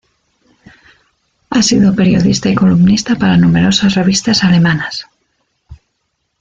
Ha 1.51 1.61
sido 1.61 1.93
periodista 1.93 2.49
y 2.49 2.55
columnista 2.55 3.15
para 3.17 3.37
numerosas 3.37 3.93
revistas 3.93 4.43
alemanas. 4.43 5.05